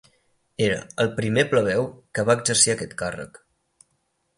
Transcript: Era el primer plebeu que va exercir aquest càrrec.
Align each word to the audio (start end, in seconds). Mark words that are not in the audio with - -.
Era 0.67 0.79
el 1.05 1.11
primer 1.21 1.45
plebeu 1.53 1.87
que 2.19 2.27
va 2.31 2.39
exercir 2.41 2.77
aquest 2.77 3.01
càrrec. 3.05 3.43